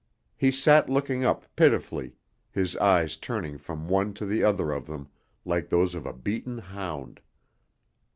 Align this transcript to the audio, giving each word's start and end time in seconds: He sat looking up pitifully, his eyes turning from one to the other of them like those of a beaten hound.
He 0.35 0.49
sat 0.49 0.89
looking 0.89 1.23
up 1.23 1.45
pitifully, 1.55 2.15
his 2.49 2.75
eyes 2.77 3.15
turning 3.17 3.59
from 3.59 3.87
one 3.87 4.15
to 4.15 4.25
the 4.25 4.43
other 4.43 4.71
of 4.71 4.87
them 4.87 5.09
like 5.45 5.69
those 5.69 5.93
of 5.93 6.07
a 6.07 6.13
beaten 6.13 6.57
hound. 6.57 7.21